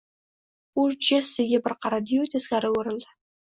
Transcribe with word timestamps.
U 0.83 0.85
Jessiga 1.09 1.61
bir 1.69 1.77
qaradi-yu, 1.87 2.25
teskari 2.35 2.75
o`girildi 2.75 3.15